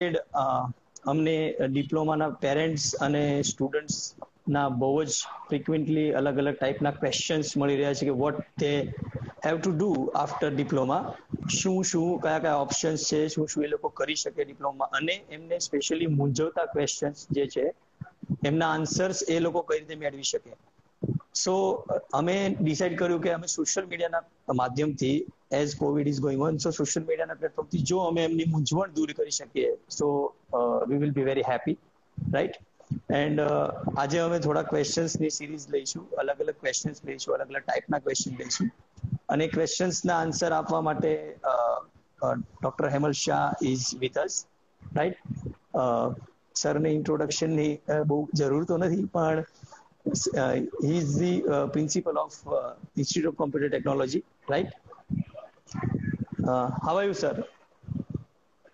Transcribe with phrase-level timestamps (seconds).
[0.00, 1.34] અમને
[1.66, 3.96] ડિપ્લોમાના પેરેન્ટ્સ અને સ્ટુડન્ટ્સ
[4.48, 5.16] ના બહુ જ
[5.48, 8.70] ફ્રિકવન્ટલી અલગ અલગ ટાઈપના ક્વેશ્ચન્સ મળી રહ્યા છે કે what they
[9.44, 11.02] have to do after diploma
[11.50, 15.60] શું શું કયા કયા ઓપ્શન્સ છે શું શું એ લોકો કરી શકે ડિપ્લોમા અને એમને
[15.60, 17.66] સ્પેશિયલી મૂંઝવતા ક્વેશ્ચન્સ જે છે
[18.44, 20.52] એમના આન્સર્સ એ લોકો કઈ રીતે મેળવી શકે
[21.34, 21.54] સો
[22.12, 25.16] અમે ડિસાઈડ કર્યું કે અમે સોશિયલ મીડિયાના માધ્યમથી
[25.50, 29.30] as COVID is going on so social મીડિયાના પ્લેટફોર્મથી જો અમે એમની મૂંઝવણ દૂર કરી
[29.30, 30.08] શકીએ so
[30.88, 31.76] we will be very happy
[32.32, 32.56] right
[33.10, 33.40] and
[34.04, 38.70] આજે અમે થોડા ક્વેશ્ચન્સની સિરીઝ લઈશું અલગ અલગ ક્વેશ્ચન્સ લઈશું અલગ અલગ ટાઈપના ક્વેશ્ચન લઈશું.
[39.28, 41.12] અને ક્વેશ્ચન્સના આન્સર આપવા માટે
[42.60, 44.34] doctor Hemal Shah is with us
[44.82, 45.18] right
[46.54, 47.72] સરને ઇન્ટ્રોડક્શનની
[48.06, 49.44] બહુ જરૂર તો નથી પણ
[50.82, 53.68] he is the uh, principal of uh, Institute of Computer?
[55.72, 57.44] Uh, how are you, sir?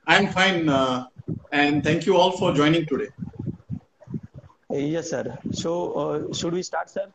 [0.06, 1.06] I'm fine, uh,
[1.52, 3.08] and thank you all for joining today.
[4.70, 5.36] Yes, sir.
[5.52, 7.06] So, uh, should we start, sir?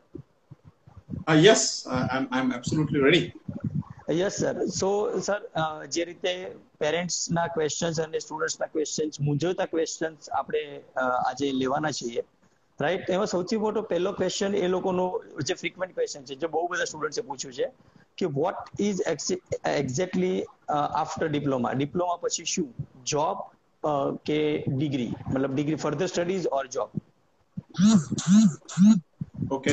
[1.26, 3.32] Uh, yes, uh, I'm, I'm absolutely ready.
[4.08, 4.88] Yes sir so
[5.20, 5.40] sir
[5.88, 6.32] જે રીતે
[6.80, 10.62] પેરેન્ટ્સના questions અને સ્ટુડન્ટ્સના questions મૂંઝવતા questions આપણે
[11.04, 12.24] આજે લેવાના છીએ
[12.80, 15.06] right એમાં સૌથી મોટો પહેલો ક્વેશ્ચન એ લોકોનો
[15.48, 17.66] જે ફ્રીક્વન્ટ ક્વેશ્ચન છે જે બહુ બધા સ્ટુડન્ટ્સે પૂછ્યું છે
[18.18, 20.38] કે what is exactly
[20.76, 22.68] after diploma diploma પછી શું?
[23.06, 23.38] જોબ
[24.26, 24.38] કે
[24.70, 26.90] ડિગ્રી મતલબ degree further studies or job
[29.50, 29.72] okay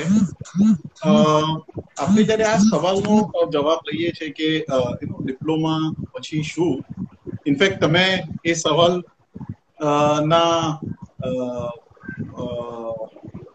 [1.98, 3.16] આપણે જ્યારે આ સવાલનો
[3.52, 4.50] જવાબ લઈએ છીએ કે
[5.20, 5.82] ડિપ્લોમા
[6.14, 6.74] પછી શું?
[7.46, 8.06] ઇનફેક્ટ તમે
[8.44, 8.96] એ સવાલ
[10.26, 10.80] ના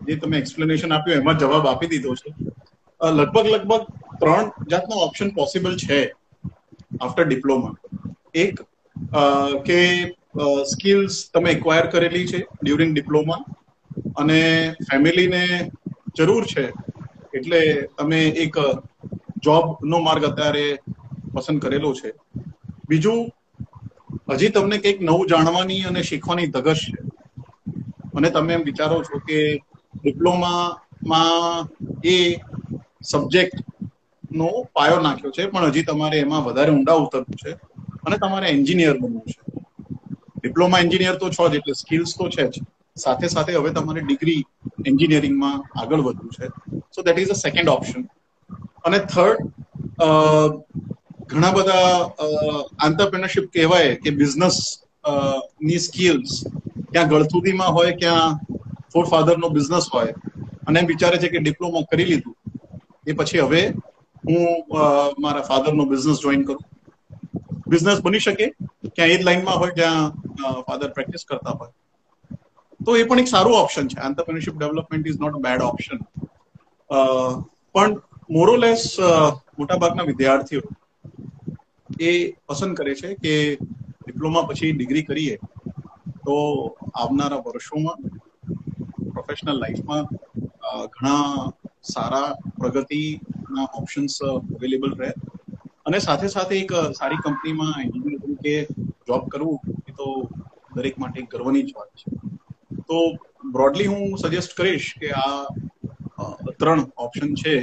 [0.07, 2.31] જે તમે એક્સપ્લેનેશન આપ્યું એમાં જવાબ આપી દીધો છે.
[3.01, 3.83] લગભગ લગભગ
[4.21, 5.99] ત્રણ જાતનો ઓપ્શન પોસિબલ છે
[7.01, 7.75] આફ્ટર ડિપ્લોમા
[8.37, 8.57] એક
[9.65, 9.81] કે
[10.65, 13.41] સ્કિલ્સ તમે એક્વાયર કરેલી છે ડ્યુરિંગ ડિપ્લોમા
[14.17, 14.41] અને
[14.89, 15.45] ફેમિલીને
[16.17, 16.65] જરૂર છે
[17.35, 17.61] એટલે
[17.97, 18.55] તમે એક
[19.45, 20.67] જોબનો માર્ગ અત્યારે
[21.35, 22.11] પસંદ કરેલો છે.
[22.89, 23.21] બીજું,
[24.31, 26.99] હજી તમને કંઈક નવું જાણવાની અને શીખવાની ધગશ છે.
[28.15, 29.39] અને તમે એમ વિચારો છો કે
[29.95, 31.69] ડિપ્લોમામાં
[32.05, 32.17] એ
[33.03, 33.57] સબ્જેક્ટ
[34.35, 37.51] નો પાયો નાખ્યો છે, પણ હજી તમારે એમાં વધારે ઊંડા ઉતરવું છે
[38.05, 39.39] અને તમારે એન્જિનિયર બનવું છે.
[40.39, 42.63] ડિપ્લોમા એન્જિનિયર તો છો જ, એટલે સ્કિલ્સ તો છે જ.
[42.97, 44.43] સાથે સાથે હવે તમારે ડિગ્રી
[44.85, 46.47] એન્જિનિયરિંગમાં આગળ વધવું છે.
[46.91, 48.03] So that is a second option
[48.85, 49.41] અને થર્ડ
[51.31, 51.89] ઘણા બધા
[52.81, 56.31] આંતરપ્રિનરશિપ કહેવાય કે બિઝનેસની સ્કિલ્સ
[56.91, 58.33] ક્યાં ગળથુદીમાં હોય, ક્યાં
[58.93, 60.13] ફોર ફાધર નો બિઝનેસ હોય.
[60.67, 62.35] અને એમ વિચારે છે કે ડિપ્લોમા કરી લીધું.
[63.07, 63.63] એ પછી હવે
[64.25, 64.43] હું
[65.19, 66.63] મારા ફાધરનો બિઝનેસ જોઈન કરું.
[67.67, 68.47] બિઝનેસ બની શકે,
[68.91, 70.11] ક્યાં એ જ લાઈનમાં હોય જ્યાં
[70.63, 71.73] ફાધર પ્રેક્ટિસ કરતા હોય.
[72.81, 73.99] તો એ પણ એક સારું ઓપ્શન છે.
[73.99, 75.99] Entrepreneurship development is not a bad option
[77.75, 77.93] પણ
[78.31, 78.83] મોરોલેસ
[79.59, 80.63] મોટાભાગના વિદ્યાર્થીઓ
[82.03, 82.13] એ
[82.47, 83.35] પસંદ કરે છે કે
[84.01, 85.37] ડિપ્લોમા પછી ડિગ્રી કરીએ
[86.25, 86.37] તો
[86.95, 88.01] આવનારા વર્ષોમાં
[89.13, 90.07] પ્રોફેશનલ લાઈફમાં
[90.89, 91.53] ઘણા
[91.85, 92.29] સારા
[93.55, 94.15] પ્રગતિના ઓપ્શન્સ
[94.53, 95.11] અવેલેબલ રહે.
[95.87, 97.89] અને સાથે સાથે એક સારી કંપનીમાં
[98.19, 98.55] તરીકે
[99.07, 100.07] જોબ કરવું એ તો
[100.75, 102.07] દરેક માટે ગર્વની જ વાત છે.
[102.87, 102.99] તો
[103.49, 105.39] બ્રોડલી હું સજેસ્ટ કરીશ કે આ
[106.57, 107.55] ત્રણ ઓપ્શન છે.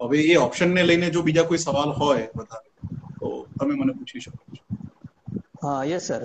[0.00, 2.68] હવે એ ઓપ્શનને લઈને જો બીજા કોઈ સવાલ હોય વધારે,
[3.18, 3.26] તો
[3.56, 4.62] તમે મને પૂછી શકો છો.
[5.62, 6.22] હા યસ સર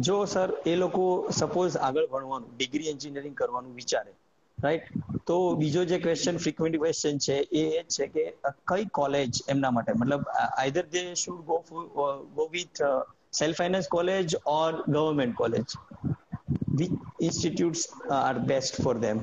[0.00, 4.12] જો સર એ લોકો સપોઝ આગળ ભણવાનું ડિગ્રી એન્જિનિયરિંગ કરવાનું વિચારે
[4.58, 4.86] રાઈટ
[5.28, 8.24] તો બીજો જે ક્વેશ્ચન ફ્રીક્વન્ટ ક્વેશ્ચન છે, એ એ છે કે
[8.68, 9.92] કઈ કોલેજ એમના માટે?
[9.94, 11.58] મતલબ either they should go
[12.36, 12.82] go with
[13.32, 15.68] self finance college or government college
[16.78, 17.82] which institutes
[18.18, 19.18] are best for them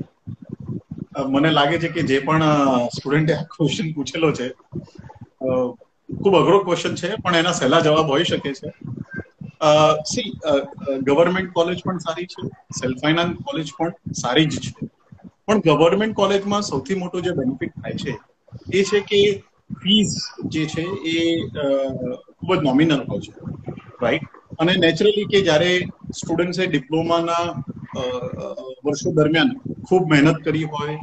[1.29, 2.43] મને લાગે છે કે જે પણ
[2.95, 4.47] સ્ટુડન્ટે આ ક્વેશ્ચન પૂછેલો છે
[6.09, 8.69] ખૂબ અઘરો ક્વેશ્ચન છે, પણ એના સહેલા જવાબ હોઈ શકે છે.
[10.05, 10.27] સી
[11.07, 12.41] ગવર્મેન્ટ કોલેજ પણ સારી છે
[12.79, 13.93] સેલ્ફ ફાઇનાન્સ કોલેજ પણ
[14.23, 14.89] સારી જ છે.
[15.47, 18.13] પણ ગવર્મેન્ટ કોલેજમાં સૌથી મોટો જે બેનિફિટ થાય છે,
[18.71, 19.19] એ છે કે
[19.81, 20.13] ફીઝ
[20.53, 21.17] જે છે એ
[22.37, 23.31] ખૂબ જ નોમિનલ હોય છે
[24.03, 24.25] રાઈટ
[24.61, 25.71] અને નેચરલી કે જ્યારે
[26.19, 27.45] સ્ટુડન્ટ્સે ડિપ્લોમાના
[28.85, 29.51] વર્ષો દરમિયાન
[29.87, 30.97] ખૂબ મહેનત કરી હોય,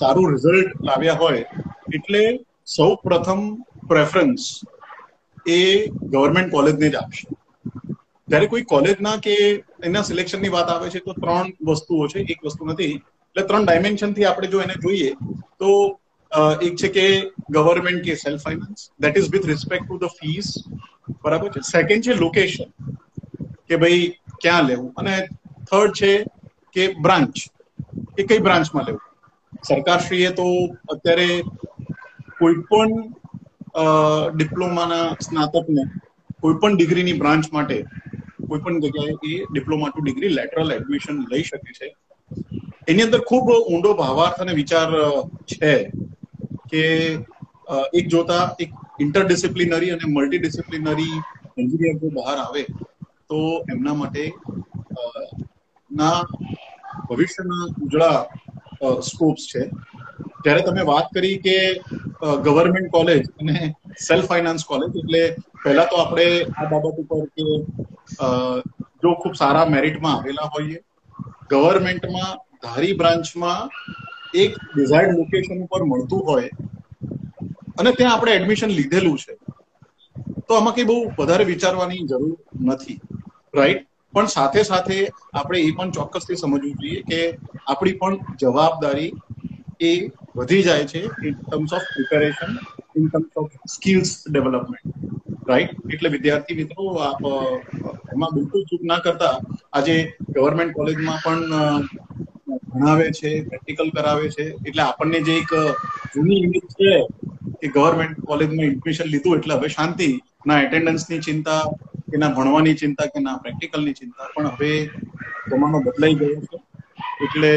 [0.00, 1.44] સારું રિઝલ્ટ લાવ્યા હોય,
[1.96, 2.22] એટલે
[2.76, 3.40] સૌ પ્રથમ
[3.90, 4.42] પ્રેફરન્સ
[5.50, 5.60] એ
[6.12, 7.24] ગવર્મેન્ટ કોલેજને જ આપશે.
[8.28, 9.34] જ્યારે કોઈ કોલેજના કે
[9.86, 12.94] એના સિલેક્શનની વાત આવે છે, તો ત્રણ વસ્તુઓ છે, એક વસ્તુ નથી
[13.36, 15.10] એટલે ત્રણ ડાયમેન્શનથી આપણે જો એને જોઈએ,
[15.58, 15.70] તો
[16.60, 17.06] એક છે કે
[17.50, 20.48] ગવર્મેન્ટ કે self finance that is with respect to the fees
[21.22, 21.60] બરાબર છે?
[21.64, 22.68] સેકન્ડ છે લોકેશન
[23.66, 24.02] કે ભાઈ
[24.38, 24.92] ક્યાં લેવું?
[24.96, 25.14] અને
[25.66, 26.12] થર્ડ છે
[26.74, 27.34] કે બ્રાન્ચ
[28.16, 29.06] કે કઈ બ્રાન્ચમાં લેવું?
[29.68, 30.46] સરકારશ્રીએ તો
[30.94, 31.28] અત્યારે
[32.38, 32.92] કોઈ પણ
[34.36, 35.84] ડિપ્લોમાના સ્નાતકને
[36.40, 37.76] કોઈ પણ ડિગ્રીની બ્રાન્ચ માટે
[38.48, 41.88] કોઈ પણ જગ્યાએ એ diploma to degree lateral admission લઈ શકે છે.
[42.88, 44.88] એની અંદર ખૂબ ઊંડો ભાવાર્થ અને વિચાર
[45.48, 45.72] છે
[46.70, 46.84] કે
[47.92, 51.16] એક જોતા એક ઇન્ટરડિસિપ્લિનરી અને મલ્ટીડિસિપ્લિનરી
[51.56, 52.62] એન્જિનિયર જો બહાર આવે,
[53.28, 53.38] તો
[53.68, 54.24] એમના માટે
[55.90, 56.18] ના
[57.08, 58.18] ભવિષ્યના ઉજળા
[59.02, 59.62] સ્કોપ્સ છે.
[60.38, 61.56] જ્યારે તમે વાત કરી કે
[62.44, 63.56] ગવર્મેન્ટ કોલેજ અને
[64.00, 65.22] સેલ્ફ ફાઇનાન્સ કોલેજ એટલે
[65.62, 67.44] પહેલા તો આપણે આ બાબત ઉપર કે
[69.00, 70.78] જો ખૂબ સારા મેરિટમાં આવેલા હોઈએ
[71.50, 72.32] ગવર્મેન્ટમાં,
[72.62, 73.68] ધારી બ્રાન્ચમાં
[74.36, 76.50] એક ડિઝાયર્ડ લોકેશન ઉપર મળતું હોય
[77.78, 79.34] અને ત્યાં આપણે એડમિશન લીધેલું છે,
[80.46, 82.34] તો આમાં કઈ બહુ વધારે વિચારવાની જરૂર
[82.66, 82.98] નથી
[83.54, 84.98] રાઈટ પણ સાથે સાથે
[85.34, 87.20] આપણે એ પણ ચોક્કસથી સમજવું જોઈએ કે
[87.66, 89.10] આપણી પણ જવાબદારી
[89.82, 89.92] એ
[90.36, 92.52] વધી જાય છે in terms of preparation
[92.94, 95.19] in terms of skills development
[95.50, 96.84] right એટલે વિદ્યાર્થી મિત્રો
[98.14, 99.34] એમાં બિલકુલ ચૂક ના કરતા
[99.78, 99.94] આજે
[100.36, 101.52] ગવર્મેન્ટ કોલેજમાં પણ
[102.70, 104.44] ભણાવે છે પ્રેક્ટિકલ કરાવે છે.
[104.68, 105.52] એટલે આપણને જે એક
[106.14, 106.90] જૂની ઇમેજ છે
[107.60, 110.08] કે ગવર્મેન્ટ કોલેજમાં એડમિશન લીધું એટલે હવે શાંતિ,
[110.48, 111.62] ના એટેન્ડન્સની ચિંતા,
[112.10, 114.32] કે ના ભણવાની ચિંતા, કે ના પ્રેક્ટિકલની ચિંતા.
[114.34, 114.70] પણ હવે
[115.50, 116.58] જમાનો બદલાઈ ગયો છે.
[117.24, 117.52] એટલે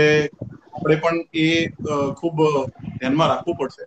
[0.74, 1.48] આપણે પણ એ
[2.20, 2.38] ખૂબ
[2.98, 3.84] ધ્યાનમાં રાખવું પડશે.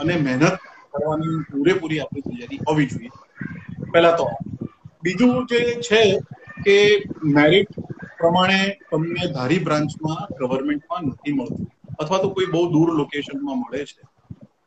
[0.00, 0.44] અને મહેનત
[0.92, 3.10] કરવાની પૂરેપૂરી આપણી તૈયારી હોવી જોઈએ.
[3.92, 4.30] પહેલા તો.
[5.02, 6.18] બીજું જે છે
[6.64, 6.76] કે
[7.24, 7.68] મેરિટ
[8.18, 11.66] પ્રમાણે તમને ધારી બ્રાન્ચમાં ગવર્મેન્ટમાં નથી મળતું.
[11.98, 14.02] અથવા તો કોઈ બહુ દૂર લોકેશનમાં મળે છે.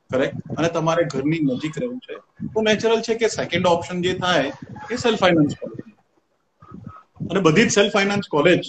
[0.10, 2.16] કરેક્ટ અને તમારે ઘરની નજીક રહેવું છે.
[2.48, 4.52] તો નેચરલ છે કે સેકન્ડ ઓપ્શન જે થાય
[4.92, 5.80] એ સેલ્ફ ફાઇનાન્સ કોલેજ
[7.32, 8.64] અને બધી જ સેલ્ફ ફાઇનાન્સ કોલેજ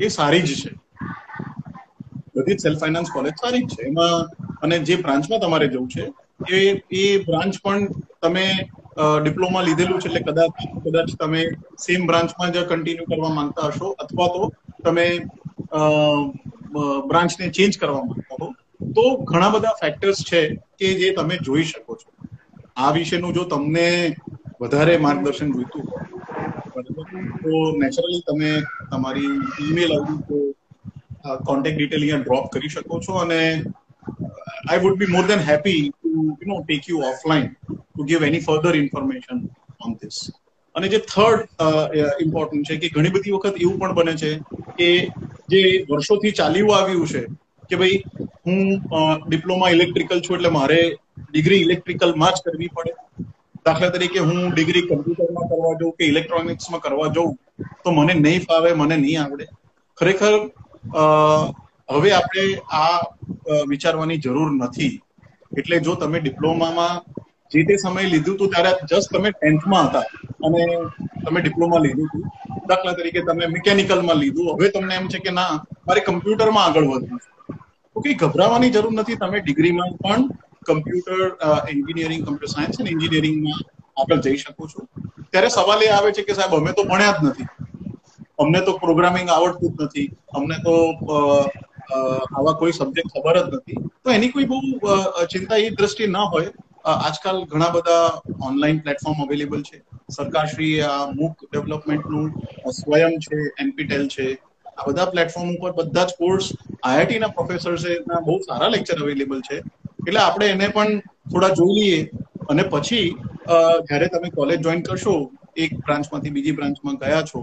[0.00, 0.70] એ સારી જ છે.
[2.36, 3.82] બધી જ સેલ્ફ ફાઇનાન્સ કોલેજ સારી જ છે.
[3.86, 4.26] એમાં
[4.62, 6.12] અને જે બ્રાન્ચમાં તમારે જવું છે,
[6.54, 7.88] એ એ બ્રાન્ચ પણ
[8.22, 8.46] તમે
[8.96, 10.54] ડિપ્લોમા લીધેલું છે એટલે કદાચ
[10.84, 11.42] કદાચ તમે
[11.78, 14.42] સેમ બ્રાન્ચમાં જ કન્ટિન્યુ કરવા માંગતા હશો અથવા તો
[14.84, 15.06] તમે
[17.08, 18.48] બ્રાન્ચને ચેન્જ કરવા માંગતા હો.
[18.90, 20.40] તો ઘણા બધા ફેક્ટર્સ છે
[20.76, 22.08] કે જે તમે જોઈ શકો છો.
[22.76, 23.86] આ વિશેનું જો તમને
[24.60, 26.02] વધારે માર્ગદર્શન જોઈતું હોય
[27.40, 28.50] તો નેચરલી તમે
[28.90, 30.38] તમારી ઈમેલ આઈડી તો
[31.44, 33.40] કોન્ટેક્ટ ડિટેલ અહીંયા ડ્રોપ કરી શકો છો અને
[34.64, 37.48] I would be more than happy to you know take you offline
[37.94, 39.38] to give any further information
[39.84, 40.18] on this
[40.74, 41.42] અને જે થર્ડ
[42.24, 44.30] ઇમ્પોર્ટન્ટ છે કે ઘણી બધી વખત એવું પણ બને છે
[44.78, 44.88] કે
[45.52, 47.22] જે વર્ષોથી ચાલ્યું આવ્યું છે
[47.70, 47.98] કે ભાઈ
[48.46, 48.58] હું
[49.28, 50.80] ડિપ્લોમા ઇલેક્ટ્રિકલ છું એટલે મારે
[51.30, 52.92] ડિગ્રી ઇલેક્ટ્રિકલમાં જ કરવી પડે.
[53.66, 57.32] દાખલા તરીકે હું ડિગ્રી કમ્પ્યુટરમાં કરવા જાઉં કે ઇલેક્ટ્રોનિક્સમાં કરવા જાઉં,
[57.84, 59.46] તો મને નહીં ફાવે, મને નહીં આવડે.
[59.98, 60.34] ખરેખર
[61.94, 62.44] હવે આપણે
[62.78, 62.98] આ
[63.72, 64.94] વિચારવાની જરૂર નથી.
[65.52, 66.94] એટલે જો તમે ડિપ્લોમામાં
[67.52, 70.04] જે તે સમય લીધું હતું ત્યારે જસ્ટ તમે ટેન્થમાં હતા
[70.46, 70.62] અને
[71.24, 72.24] તમે ડિપ્લોમા લીધું હતું
[72.70, 74.48] દાખલા તરીકે તમે મિકેનિકલમાં લીધું.
[74.56, 75.52] હવે તમને એમ છે કે ના,
[75.86, 77.28] મારે કમ્પ્યુટરમાં આગળ વધવું છે.
[77.92, 79.20] તો કઈ ગભરાવાની જરૂર નથી.
[79.22, 80.22] તમે ડિગ્રીમાં પણ
[80.68, 81.20] કમ્પ્યુટર
[81.72, 83.60] એન્જિનિયરિંગ કમ્પ્યુટર સાયન્સ અને એન્જિનિયરિંગમાં
[84.00, 84.80] આગળ જઈ શકો છો.
[85.30, 87.48] ત્યારે સવાલ એ આવે છે કે સાહેબ, અમે તો ભણ્યા જ નથી.
[88.42, 90.08] અમને તો પ્રોગ્રામિંગ આવડતું જ નથી.
[90.38, 90.74] અમને તો
[92.36, 93.78] આવા કોઈ સબ્જેક્ટ ખબર જ નથી.
[94.02, 94.58] તો એની કોઈ બહુ
[95.32, 96.50] ચિંતા એ દ્રષ્ટિ ન હોય.
[96.84, 98.06] આજકાલ ઘણા બધા
[98.48, 99.78] ઓનલાઈન પ્લેટફોર્મ અવેલેબલ છે.
[100.10, 102.26] સરકારશ્રી આ મૂક ડેવલપમેન્ટનું
[102.78, 104.26] સ્વયં છે, એનપીટેલ છે.
[104.78, 106.46] આ બધા પ્લેટફોર્મ ઉપર બધા જ કોર્સ
[106.80, 109.56] આઈઆઈટી ના પ્રોફેસર્સ ના બહુ સારા લેક્ચર અવેલેબલ છે.
[110.00, 110.92] એટલે આપણે એને પણ
[111.30, 112.00] થોડા જોઈ લઈએ
[112.50, 113.06] અને પછી
[113.86, 115.14] જ્યારે તમે કોલેજ જોઈન કરશો,
[115.56, 117.38] એક બ્રાન્ચમાંથી બીજી બ્રાન્ચમાં ગયા છો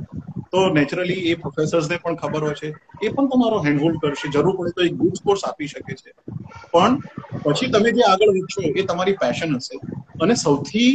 [0.53, 2.69] તો નેચરલી એ પ્રોફેસર્સને પણ ખબર હોય છે.
[2.99, 4.27] એ પણ તમારો હેન્ડહોલ્ડ કરશે.
[4.29, 6.11] જરૂર પડે તો એક ગુડ કોર્સ આપી શકે છે.
[6.69, 6.97] પણ
[7.45, 9.79] પછી તમે જે આગળ વધશો, એ તમારી પેશન હશે.
[10.19, 10.91] અને સૌથી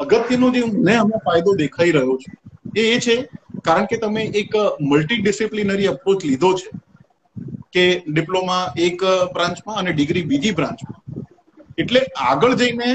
[0.00, 2.30] અગત્યનો જે મને હમણાં ફાયદો દેખાઈ રહ્યો છે,
[2.76, 3.16] એ એ છે,
[3.64, 6.68] કારણ કે તમે એક મલ્ટી ડિસિપ્લિનરી અપ્રોચ લીધો છે,
[7.72, 11.00] કે ડિપ્લોમા એક બ્રાન્ચમાં અને ડિગ્રી બીજી બ્રાન્ચમાં
[11.78, 12.90] એટલે આગળ જઈને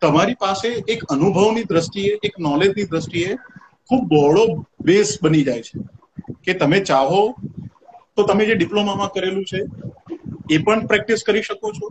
[0.00, 3.36] તમારી પાસે એક અનુભવની દ્રષ્ટિએ, એક નોલેજની દ્રષ્ટિએ
[3.90, 4.44] ખૂબ બહોળો
[4.88, 5.74] બેઝ બની જાય છે.
[6.44, 7.22] કે તમે ચાહો
[8.16, 9.60] તો તમે જે ડિપ્લોમામાં કરેલું છે,
[10.54, 11.86] એ પણ પ્રેક્ટિસ કરી શકો છો.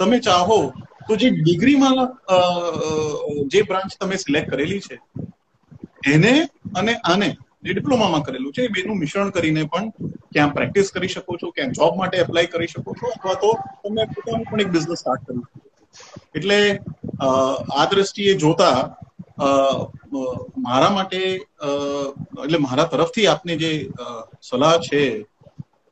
[0.00, 0.58] તમે ચાહો
[1.08, 1.98] તો જે ડિગ્રીમાં
[3.54, 4.96] જે બ્રાન્ચ તમે સિલેક્ટ કરેલી છે,
[6.14, 6.32] એને
[6.80, 7.28] અને આને
[7.64, 9.86] જે ડિપ્લોમામાં કરેલું છે, એ બેનું મિશ્રણ કરીને પણ
[10.32, 13.50] ક્યાં પ્રેક્ટિસ કરી શકો છો ક્યાં જોબ માટે એપ્લાય કરી શકો છો, અથવા તો
[13.84, 15.58] તમે પોતાનું પણ એક બિઝનેસ સ્ટાર્ટ કરી શકો
[16.36, 16.58] એટલે
[17.26, 18.76] આ દ્રષ્ટિએ જોતા
[19.38, 21.18] મારા માટે
[22.40, 23.70] એટલે મારા તરફથી આપને જે
[24.42, 25.00] સલાહ છે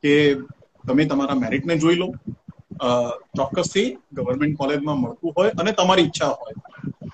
[0.03, 0.13] કે
[0.83, 2.07] તમે તમારા મેરિટને જોઈ લો.
[3.33, 6.55] ચોક્કસથી ગવર્મેન્ટ કોલેજમાં મળતું હોય અને તમારી ઈચ્છા હોય.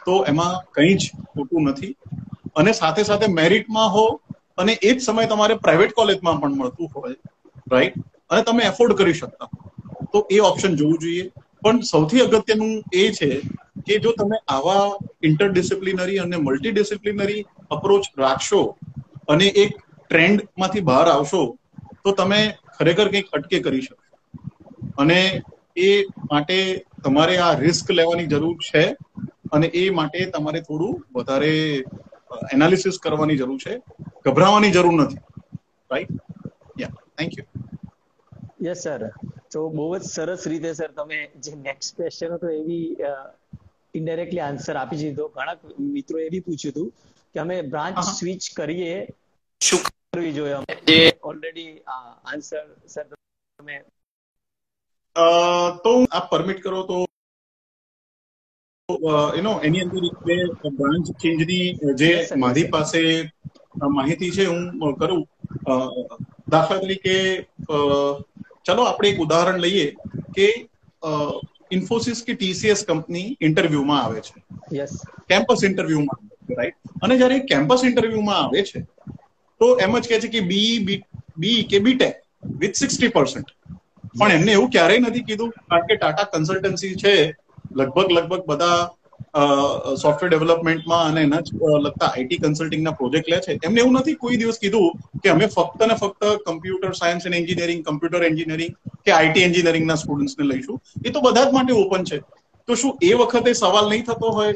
[0.02, 1.94] તો એમાં કંઈ જ ખોટું નથી.
[2.56, 4.06] અને સાથે સાથે મેરિટમાં હો
[4.58, 7.16] અને એ જ સમય તમારે પ્રાઇવેટ કોલેજમાં પણ મળતું હોય
[7.68, 7.96] રાઈટ
[8.30, 9.50] અને તમે એફોર્ડ કરી શકતા
[10.14, 11.26] તો એ ઓપ્શન જોવું જોઈએ.
[11.62, 13.30] પણ સૌથી અગત્યનું એ છે
[13.86, 14.86] કે જો તમે આવા
[15.24, 18.62] ઇન્ટરડિસિપ્લિનરી અને મલ્ટીડિસિપ્લિનરી અપ્રોચ રાખશો
[19.28, 19.72] અને એક
[20.02, 21.42] ટ્રેન્ડમાંથી બહાર આવશો,
[22.04, 22.40] તો તમે
[22.76, 23.96] ખરેખર કંઈક અટકે કરી શકશો.
[24.98, 25.20] અને
[25.80, 25.90] એ
[26.26, 26.58] માટે
[27.04, 28.84] તમારે આ રિસ્ક લેવાની જરૂર છે
[29.52, 31.54] અને એ માટે તમારે થોડું વધારે
[32.52, 33.74] એનાલિસિસ કરવાની જરૂર છે.
[34.26, 35.22] ગભરાવાની જરૂર નથી.
[35.90, 36.14] Right
[36.78, 37.48] yeah thank you
[38.60, 39.04] yes sir
[39.50, 42.88] તો બહુ જ સરસ રીતે સર તમે જે નેક્સ્ટ ક્વેશ્ચન હતો એવી
[43.94, 45.56] ઇનડાયરેક્ટલી આન્સર આપી દીધો ઘણા
[45.90, 46.90] મિત્રો એ બી પૂછ્યું હતું
[47.36, 48.94] કે અમે બ્રાન્ચ સ્વિચ કરીએ
[49.62, 50.66] શું કરવી જોઈએ અમે?
[50.88, 51.72] જે ઓલરેડી
[52.26, 53.06] આન્સર સર
[53.60, 53.76] તમે
[55.84, 56.98] તો આપ પરમિટ કરો તો
[59.34, 60.04] યુ નો એની અંદર
[60.78, 61.68] બ્રાન્ચ ચેન્જની
[62.00, 63.02] જે મારી પાસે
[63.90, 64.64] માહિતી છે હું
[64.96, 65.22] કરું.
[66.52, 67.16] દાખલા તરીકે
[68.66, 69.86] ચલો આપણે એક ઉદાહરણ લઈએ
[70.36, 70.48] કે
[71.72, 74.34] ઇન્ફોસિસ કે ટીસીએસ કંપની ઇન્ટરવ્યુમાં આવે છે.
[74.72, 74.94] યસ
[75.28, 76.20] કેમ્પસ ઇન્ટરવ્યુમાં
[76.52, 78.80] રાઈટ અને જ્યારે કેમ્પસ ઇન્ટરવ્યુમાં આવે છે
[79.62, 81.02] તો એમ જ કહે છે કે બી
[81.38, 82.16] બી કે બીટેક
[82.60, 83.50] વિથ સિક્સટી પર્સન્ટ
[84.14, 87.14] પણ એમને એવું ક્યારેય નથી કીધું કારણ કે ટાટા કન્સલ્ટન્સી છે
[87.76, 88.80] લગભગ લગભગ બધા
[90.04, 91.42] સોફ્ટવેર ડેવલપમેન્ટમાં અને એના
[91.86, 93.58] લગતા આઈટી કન્સલ્ટિંગના પ્રોજેક્ટ લે છે.
[93.68, 94.92] એમને એવું નથી કોઈ દિવસ કીધું
[95.24, 100.46] કે અમે ફક્ત ને ફક્ત computer science and engineering computer engineering કે આઈટી એન્જિનિયરિંગના સ્ટુડન્ટ્સને
[100.52, 100.78] લઈશું.
[101.08, 102.20] એ તો બધા જ માટે ઓપન છે.
[102.68, 104.56] તો શું એ વખતે સવાલ નહીં થતો હોય?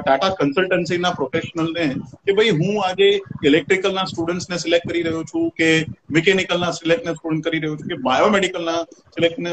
[0.00, 1.86] ટાટા કન્સલ્ટન્સીના પ્રોફેશનલને
[2.26, 3.08] કે ભાઈ હું આજે
[3.48, 5.70] ઇલેક્ટ્રિકલના સ્ટુડન્ટ્સને સિલેક્ટ કરી રહ્યો છું કે
[6.16, 8.76] મિકેનિકલના સિલેક્ટને સ્ટુડન્ટ કરી રહ્યો છું કે બાયોમેડિકલના
[9.16, 9.50] સિલેક્ટને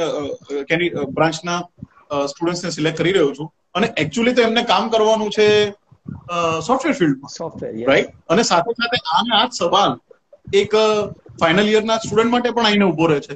[1.17, 1.57] બ્રાન્ચના
[2.31, 3.49] સ્ટુડન્ટ્સને સિલેક્ટ કરી રહ્યો છું?
[3.75, 5.47] અને એકચ્યુઅલી તો એમને કામ કરવાનું છે
[6.67, 9.95] સોફ્ટવેર ફિલ્ડમાં સોફ્ટવેર રાઈટ અને સાથે સાથે આને આ સવાલ
[10.61, 10.75] એક
[11.41, 13.35] ફાઇનલ યરના સ્ટુડન્ટ માટે પણ આઈને ઊભો રહે છે.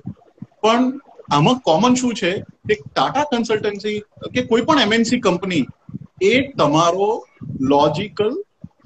[0.62, 0.84] પણ
[1.32, 2.32] આમાં કોમન શું છે
[2.70, 3.98] કે ટાટા કન્સલ્ટન્સી
[4.34, 5.66] કે કોઈ પણ એમએનસી કંપની
[6.24, 7.10] એ તમારો
[7.72, 8.32] લોજિકલ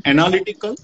[0.05, 0.75] એનાલિટિકલ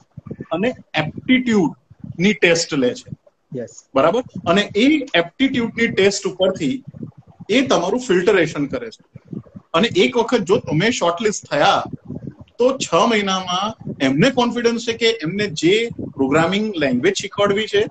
[0.51, 0.69] અને
[1.01, 3.09] એપ્ટિટ્યુડની ટેસ્ટ લે છે.
[3.51, 4.23] યસ બરાબર?
[4.47, 6.75] અને એ એપ્ટિટ્યુડની ટેસ્ટ ઉપરથી
[7.49, 9.03] એ તમારું ફિલ્ટરેશન કરે છે.
[9.73, 11.83] અને એક વખત જો તમે શોર્ટલિસ્ટ થયા,
[12.59, 13.67] તો છ મહિનામાં
[14.07, 15.73] એમને કોન્ફિડન્સ છે કે એમને જે
[16.17, 17.83] પ્રોગ્રામિંગ લેંગ્વેજ શીખવાડવી છે,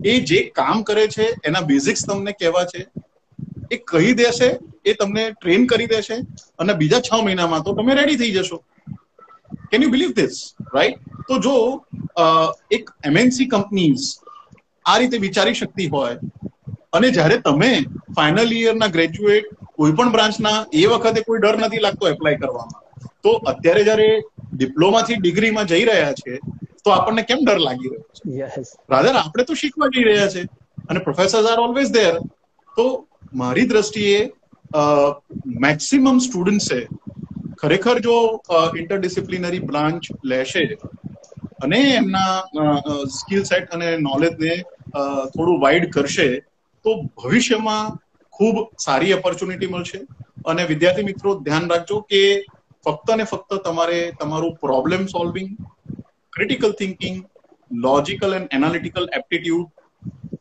[0.00, 2.82] એ જે કામ કરે છે, એના બેઝિક્સ તમને કહેવા છે,
[3.70, 4.50] એ કહી દેશે,
[4.84, 6.14] એ તમને ટ્રેન કરી દેશે
[6.60, 8.58] અને બીજા છ મહિનામાં તો તમે રેડી થઈ જશો.
[9.70, 10.36] Can you believe this
[10.74, 11.56] right તો જો
[12.76, 14.06] એક એમએનસી કંપનીઝ
[14.86, 16.16] આ રીતે વિચારી શકતી હોય
[16.98, 17.70] અને જ્યારે તમે
[18.18, 22.80] ફાઇનલ ઇયરના ગ્રેજ્યુએટ કોઈ પણ બ્રાન્ચના એ વખતે કોઈ ડર નથી લાગતો એપ્લાય કરવામાં.
[23.22, 24.08] તો અત્યારે જ્યારે
[24.52, 26.38] ડિપ્લોમાથી ડિગ્રીમાં જઈ રહ્યા છે
[26.84, 28.04] તો આપણને કેમ ડર લાગી રહ્યો
[28.48, 28.62] છે?
[28.90, 30.42] રાધર આપણે તો શીખવા જઈ રહ્યા છે.
[30.88, 32.14] અને પ્રોફેસર્સ આર ઓલવેઝ ધેર
[32.76, 32.86] તો
[33.34, 34.20] મારી દ્રષ્ટિએ
[35.64, 36.80] મેક્સિમમ સ્ટુડન્ટ્સે
[37.62, 38.16] ખરેખર જો
[38.76, 40.62] ઇન્ટરડિસિપ્લિનરી બ્રાન્ચ લેશે
[41.64, 42.32] અને એમના
[43.18, 44.54] સ્કિલ સેટ અને નોલેજને
[45.34, 46.28] થોડું વાઇડ કરશે
[46.84, 47.94] તો ભવિષ્યમાં
[48.36, 50.00] ખૂબ સારી ઓપોર્ચ્યુનિટી મળશે.
[50.46, 52.22] અને વિદ્યાર્થી મિત્રો, ધ્યાન રાખજો કે
[52.86, 55.48] ફક્ત ને ફક્ત તમારે તમારું problem solving
[56.32, 57.22] critical thinking
[57.70, 59.68] logical and analytical aptitude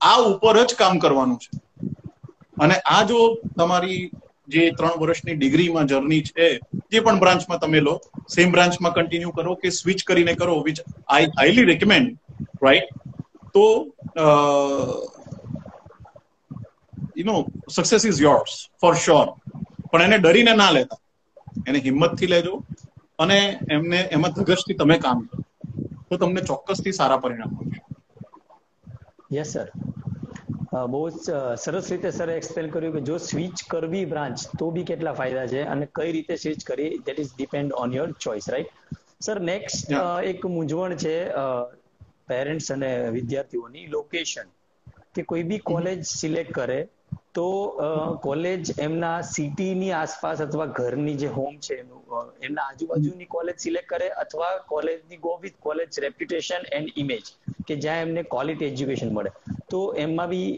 [0.04, 1.50] આ ઉપર જ કામ કરવાનું છે.
[2.58, 3.20] અને આ જો
[3.58, 4.02] તમારી
[4.48, 6.48] જે ત્રણ વર્ષની ડિગ્રીમાં જર્ની છે,
[6.92, 7.96] જે પણ બ્રાન્ચમાં તમે લો
[8.30, 12.10] સેમ બ્રાન્ચમાં કન્ટિન્યુ કરો કે સ્વિચ કરીને કરો which I highly recommend
[12.64, 12.90] right
[13.56, 13.66] તો
[17.16, 17.36] you know
[17.70, 19.28] success is yours for sure
[19.88, 21.00] પણ એને ડરીને ના લેતા.
[21.64, 22.54] એને હિંમતથી લેજો
[23.20, 23.38] અને
[23.70, 25.40] એમને એમાં ધગશથી તમે કામ કરો.
[26.08, 27.82] તો તમને ચોક્કસથી સારા પરિણામ મળશે.
[29.32, 29.70] યસ સર
[30.88, 35.16] બહુ જ સરસ રીતે સર એક્સપ્લેન કર્યું કે જો સ્વિચ કરવી બ્રાન્ચ તો બી કેટલા
[35.16, 38.74] ફાયદા છે અને કઈ રીતે સ્વિચ કરી that is depend on your choice right
[39.22, 39.94] sir next
[40.32, 41.16] એક મૂંઝવણ છે
[42.28, 44.48] પેરેન્ટ્સ અને વિદ્યાર્થીઓની લોકેશન
[45.14, 46.80] કે કોઈ બી કોલેજ સિલેક્ટ કરે
[47.36, 47.46] તો
[48.22, 52.02] કોલેજ એમના સિટીની આસપાસ અથવા ઘરની જે હોમ છે એનું
[52.42, 57.26] એમના આજુબાજુની કોલેજ સિલેક્ટ કરે અથવા કોલેજની go with college reputation and image
[57.68, 59.32] કે જ્યાં એમને ક્વોલિટી એજ્યુકેશન મળે.
[59.70, 60.50] તો એમાં બી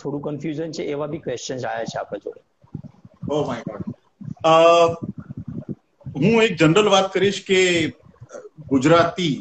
[0.00, 2.42] થોડું કન્ફ્યુઝન છે, એવા બી ક્વેશ્ચન આવ્યા છે આપણા જોડે.
[3.28, 3.84] ઓ માય ગોડ
[6.16, 7.60] હું એક જનરલ વાત કરીશ કે,
[8.68, 9.34] ગુજરાતી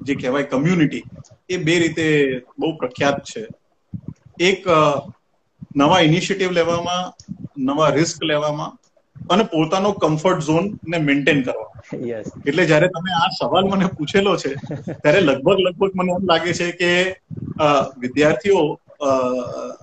[0.00, 1.04] જે કહેવાય કમ્યુનિટી
[1.48, 2.06] એ બે રીતે
[2.58, 3.42] બહુ પ્રખ્યાત છે.
[4.40, 4.60] એક
[5.74, 7.04] નવા ઇનિશિયેટિવ લેવામાં
[7.68, 8.72] નવા રિસ્ક લેવામાં
[9.30, 11.68] અને પોતાનો કમ્ફર્ટ ઝોન ને મેન્ટેન કરવા.
[12.42, 14.50] એટલે જયારે તમે આ સવાલ મને પૂછેલો છે
[14.96, 16.90] ત્યારે લગભગ લગભગ મને એમ લાગે છે કે
[18.02, 18.60] વિદ્યાર્થીઓ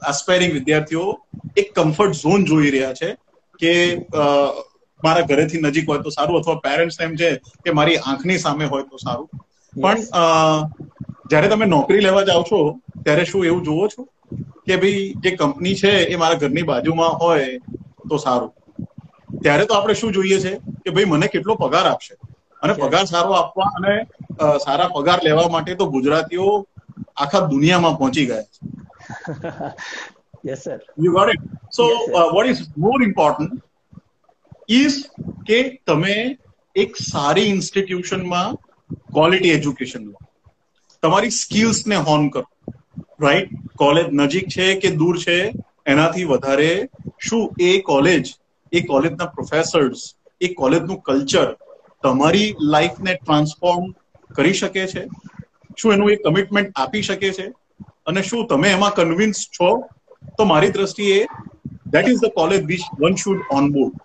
[0.03, 1.05] આસ્પાયરિંગ વિદ્યાર્થીઓ
[1.55, 3.10] એક કમ્ફર્ટ ઝોન જોઈ રહ્યા છે
[3.60, 3.74] કે
[5.00, 7.29] મારા ઘરેથી નજીક હોય તો સારું અથવા પેરેન્ટ્સ એમ છે
[7.63, 9.27] કે મારી આંખની સામે હોય તો સારું.
[9.74, 10.00] પણ
[11.29, 12.60] જયારે તમે નોકરી લેવા જાઓ છો
[13.03, 14.01] ત્યારે શું એવું જોવો છો?
[14.65, 17.48] કે ભાઈ જે કંપની છે એ મારા ઘરની બાજુમાં હોય
[18.09, 18.51] તો સારું.
[19.41, 20.51] ત્યારે તો આપણે શું જોઈએ છે?
[20.83, 22.13] કે ભાઈ મને કેટલો પગાર આપશે?
[22.62, 23.93] અને પગાર સારો આપવા અને
[24.59, 26.48] સારા પગાર લેવા માટે તો ગુજરાતીઓ
[27.17, 28.59] આખા દુનિયામાં પહોંચી ગયા છે.
[30.43, 31.86] Yes sir you got it so
[32.33, 33.53] what is more important
[34.74, 34.98] is
[35.45, 36.15] કે તમે
[36.75, 38.57] એક સારી ઇન્સ્ટિટ્યુશનમાં
[39.09, 40.17] ક્વોલિટી એજ્યુકેશન લો.
[41.03, 42.43] તમારી સ્કિલ્સને હોન કરો.
[43.21, 45.51] રાઈટ કોલેજ નજીક છે કે દૂર છે?
[45.88, 48.25] એનાથી વધારે શું એ કોલેજ
[48.71, 51.55] એ કોલેજના પ્રોફેસર્સ એ કોલેજનું કલ્ચર
[52.03, 53.91] તમારી લાઈફને ટ્રાન્સફોર્મ
[54.35, 55.03] કરી શકે છે?
[55.77, 57.47] શું એનું એ કમિટમેન્ટ આપી શકે છે?
[58.05, 59.69] અને શું તમે એમાં કન્વિન્સ છો?
[60.38, 61.25] તો મારી દ્રષ્ટિએ
[61.88, 63.95] that is the college which one should on board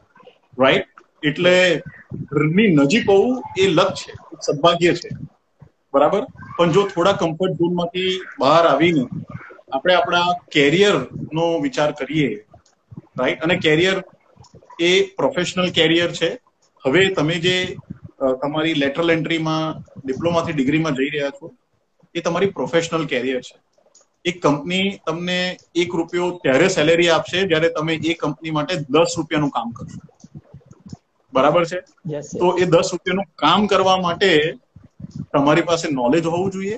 [0.60, 0.86] right
[1.22, 1.82] એટલે
[2.14, 5.08] ઘરની નજીક હોવું એ લક છે, સદભાગ્ય છે.
[5.94, 6.22] બરાબર?
[6.56, 9.04] પણ જો થોડા કમ્ફર્ટ ઝોનમાંથી બહાર આવીને
[9.72, 10.96] આપણે આપણા કેરિયર
[11.32, 12.30] નો વિચાર કરીએ
[13.18, 13.98] રાઈટ અને કેરિયર
[14.82, 16.30] એ પ્રોફેશનલ કેરિયર છે.
[16.84, 17.56] હવે તમે જે
[18.42, 19.66] તમારી લેટરલ એન્ટ્રીમાં
[20.04, 21.46] ડિપ્લોમાથી ડિગ્રીમાં જઈ રહ્યા છો
[22.14, 23.56] એ તમારી પ્રોફેશનલ કેરિયર છે.
[24.24, 25.38] એક કંપની તમને
[25.76, 30.00] એક રૂપિયો ત્યારે સેલેરી આપશે જ્યારે તમે એ કંપની માટે દસ રૂપિયાનું કામ કરશો.
[31.32, 31.78] બરાબર છે?
[32.32, 34.30] તો એ દસ રૂપિયાનું કામ કરવા માટે
[35.32, 36.76] તમારી પાસે નોલેજ હોવું જોઈએ,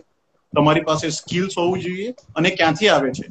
[0.52, 3.26] તમારી પાસે સ્કિલ્સ હોવું જોઈએ અને ક્યાંથી આવે છે?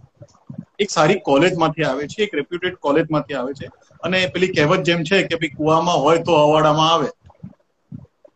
[0.79, 3.67] એક સારી કોલેજમાંથી આવે છે, એક રેપ્યુટેડ કોલેજમાંથી આવે છે.
[4.03, 7.09] અને પેલી કહેવત જેમ છે કે ભાઈ કુવામાં હોય તો અવાડામાં આવે.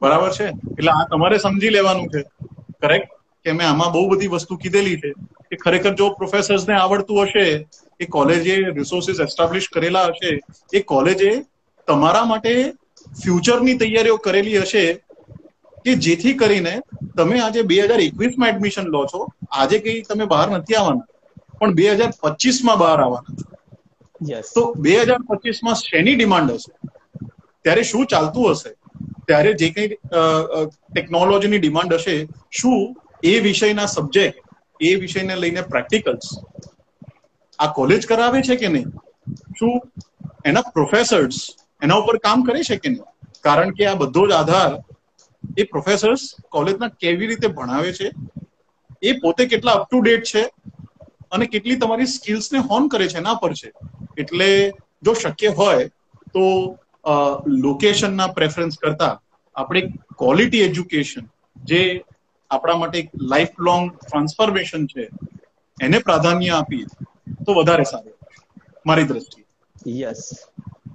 [0.01, 0.47] બરાબર છે?
[0.71, 2.21] એટલે આ તમારે સમજી લેવાનું છે.
[2.81, 3.09] કરેક્ટ
[3.45, 5.11] કે મેં આમાં બહુ બધી વસ્તુ કીધેલી છે
[5.49, 7.45] કે ખરેખર જો પ્રોફેસર્સને આવડતું હશે,
[7.99, 10.31] એ કોલેજે રિસોર્સિસ એસ્ટાબ્લિશ કરેલા હશે,
[10.73, 11.31] એ કોલેજે
[11.87, 12.53] તમારા માટે
[13.21, 14.83] ફ્યુચરની તૈયારીઓ કરેલી હશે
[15.85, 16.73] કે જેથી કરીને
[17.17, 21.07] તમે આજે બે હજાર એકવીસમાં એડમિશન લો છો આજે કઈ તમે બહાર નથી આવવાના
[21.59, 26.71] પણ બે હજાર પચીસમાં બહાર આવવાના તો બે હજાર પચીસમાં શેની ડિમાન્ડ હશે?
[27.65, 28.71] ત્યારે શું ચાલતું હશે?
[29.27, 29.87] ત્યારે જે કઈ
[30.93, 32.15] ટેકનોલોજીની ડિમાન્ડ હશે
[32.51, 32.77] શું
[33.23, 34.37] એ વિષયના સબ્જેક્ટ
[34.81, 36.27] એ વિષયને લઈને પ્રેક્ટિકલ્સ
[37.59, 38.89] આ કોલેજ કરાવે છે કે નહીં?
[39.59, 39.73] શું
[40.45, 41.37] એના પ્રોફેસર્સ
[41.81, 43.03] એના ઉપર કામ કરે છે કે નહીં?
[43.43, 44.71] કારણ કે આ બધો જ આધાર
[45.57, 48.11] એ પ્રોફેસર્સ કોલેજના કેવી રીતે ભણાવે છે?
[49.01, 50.43] એ પોતે કેટલા અપ ટુ ડેટ છે?
[51.31, 53.71] અને કેટલી તમારી સ્કિલ્સને હોન કરે છે એના પર છે?
[54.17, 54.71] એટલે
[55.03, 55.87] જો શક્ય હોય
[56.33, 56.45] તો
[57.47, 59.21] લોકેશનના પ્રેફરન્સ કરતા
[59.55, 59.81] આપણે
[60.17, 61.25] ક્વોલિટી એજ્યુકેશન
[61.63, 62.03] જે
[62.51, 65.09] આપણા માટે એક લાઈફ લોંગ ટ્રાન્સફોર્મેશન છે,
[65.77, 66.85] એને પ્રાધાન્ય આપીએ
[67.45, 68.15] તો વધારે સારું.
[68.85, 69.45] મારી દ્રષ્ટિએ.
[69.99, 70.29] યસ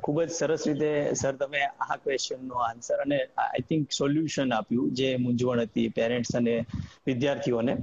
[0.04, 5.08] ખૂબ જ સરસ રીતે સર તમે આ ક્વેશ્ચનનો આન્સર અને આઈ થિંક સોલ્યુશન આપ્યું જે
[5.18, 6.54] મૂંઝવણ હતી પેરેન્ટ્સ અને
[7.06, 7.74] વિદ્યાર્થીઓને.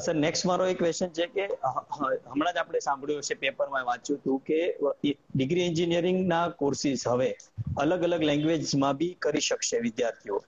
[0.00, 4.38] સર નેક્સ્ટ મારો એક ક્વેશ્ચન છે કે હમણાં જ આપણે સાંભળ્યું છે પેપરમાં વાંચ્યું હતું
[4.42, 4.60] કે
[5.32, 7.30] ડિગ્રી એન્જિનિયરિંગના કોર્સિસ હવે
[7.78, 10.38] અલગ અલગ લેંગ્વેજમાં બી કરી શકશે વિદ્યાર્થીઓ.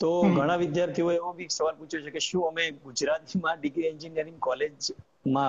[0.00, 5.00] તો ઘણા વિદ્યાર્થીઓ એવો બી સવાલ પૂછ્યો છે કે શું અમે ગુજરાતીમાં ડિગ્રી એન્જિનિયરિંગ કોલેજમાં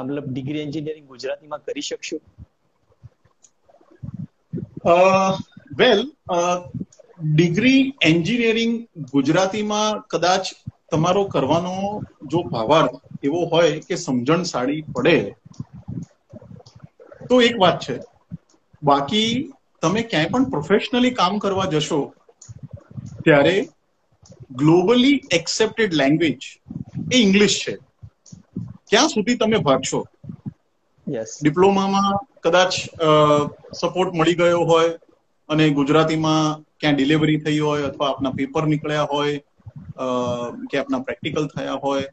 [0.06, 2.22] મતલબ ડિગ્રી એન્જિનિયરિંગ ગુજરાતીમાં કરી શકશું?
[5.78, 6.02] વેલ
[7.20, 8.74] ડિગ્રી એન્જિનિયરિંગ
[9.12, 10.52] ગુજરાતીમાં કદાચ
[10.92, 15.18] તમારો કરવાનો જો ભાવાર્થ એવો હોય કે સમજણ સાડી પડે,
[17.30, 17.96] તો એક વાત છે.
[18.84, 19.32] બાકી
[19.82, 22.00] તમે ક્યાંય પણ પ્રોફેશનલી કામ કરવા જશો,
[23.24, 23.56] ત્યારે
[24.52, 26.40] ગ્લોબલી એક્સેપ્ટેડ લેંગ્વેજ
[27.12, 27.74] એ ઇંગ્લિશ છે.
[28.90, 30.00] ક્યાં સુધી તમે ભાગશો?
[31.08, 32.74] ડિપ્લોમામાં કદાચ
[33.74, 34.92] સપોર્ટ મળી ગયો હોય
[35.50, 39.38] અને ગુજરાતીમાં ક્યાં ડિલિવરી થઈ હોય અથવા આપના પેપર નીકળ્યા હોય
[40.70, 42.08] કે આપના પ્રેક્ટિકલ થયા હોય.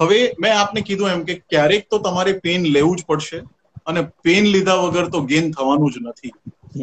[0.00, 3.38] હવે મેં આપને કીધું એમ કે ક્યારેક તો તમારે પેન લેવું જ પડશે
[3.86, 6.32] અને પેન લીધા વગર તો ગેન થવાનું જ નથી.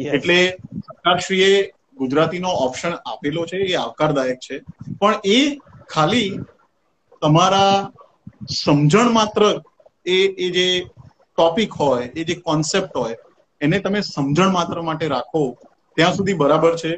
[0.08, 0.38] એટલે
[0.86, 1.50] સરકારશ્રીએ
[1.96, 4.56] ગુજરાતીનો ઓપ્શન આપેલો છે એ આવકારદાયક છે.
[5.00, 5.38] પણ એ
[5.88, 6.30] ખાલી
[7.22, 7.76] તમારા
[8.56, 9.42] સમજણ માત્ર
[10.06, 10.66] એ એ જે
[11.38, 13.16] ટોપિક હોય એ જે કોન્સેપ્ટ હોય
[13.60, 15.42] એને તમે સમજણ માત્ર માટે રાખો
[15.96, 16.92] ત્યાં સુધી બરાબર છે.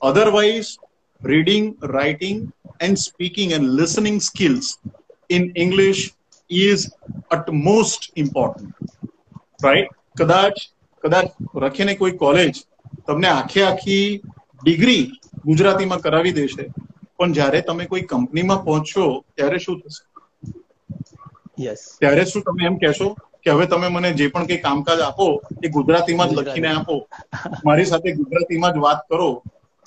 [0.00, 0.72] Otherwise
[1.20, 2.38] reading writing
[2.80, 4.68] and speaking and listening skills
[5.30, 6.02] in English
[6.50, 6.84] is
[7.30, 8.70] utmost important
[9.64, 10.62] right કદાચ
[11.04, 12.54] કદાચ રખીને કોઈ કોલેજ
[13.06, 14.06] તમને આખે આખી
[14.64, 15.04] ડિગ્રી
[15.44, 16.64] ગુજરાતીમાં કરાવી દેશે
[17.16, 19.04] પણ જ્યારે તમે કોઈ કંપનીમાં પહોંચશો
[19.36, 20.02] ત્યારે શું થશે?
[21.60, 23.08] યસ ત્યારે શું તમે એમ કહેશો?
[23.44, 25.26] કે હવે તમે મને જે પણ કંઈ કામકાજ આપો
[25.64, 27.08] એ ગુજરાતીમાં જ લખીને આપો.
[27.64, 29.42] મારી સાથે ગુજરાતીમાં જ વાત કરો.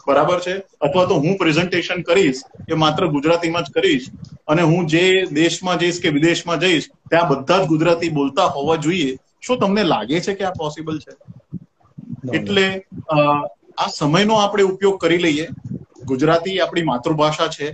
[0.08, 0.54] બરાબર છે?
[0.82, 4.10] અથવા તો હું પ્રેઝન્ટેશન કરીશ એ માત્ર ગુજરાતીમાં જ કરીશ
[4.48, 9.18] અને હું જે દેશમાં જઈશ કે વિદેશમાં જઈશ ત્યાં બધા જ ગુજરાતી બોલતા હોવા જોઈએ.
[9.42, 11.14] શું તમને લાગે છે કે આ પોસિબલ છે?
[12.38, 12.66] એટલે
[13.78, 15.48] આ સમયનો આપણે ઉપયોગ કરી લઈએ.
[16.06, 17.72] ગુજરાતી આપણી માતૃભાષા છે.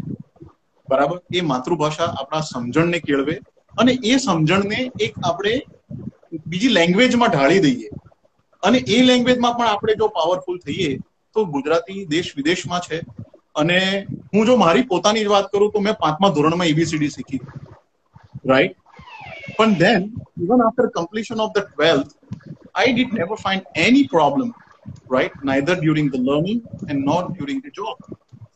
[0.89, 1.19] બરાબર?
[1.33, 3.39] એ માતૃભાષા આપણા સમજણને કેળવે.
[3.77, 5.61] અને એ સમજણને એક આપણે
[6.47, 7.89] બીજી લેંગ્વેજમાં ઢાળી દઈએ.
[8.63, 10.97] અને એ લેંગ્વેજમાં પણ આપણે જો પાવરફુલ થઈએ,
[11.33, 13.01] તો ગુજરાતી દેશ વિદેશમાં છે.
[13.55, 17.39] અને હું જો મારી પોતાની જ વાત કરું, તો મેં પાંચમા ધોરણમાં એબીસીડી શીખી.
[18.45, 18.75] રાઈટ
[19.57, 20.03] પણ then
[20.41, 22.11] even after completion of the twelfth
[22.75, 24.53] I did never find any problem
[25.11, 27.97] right neither during the learning and not during the job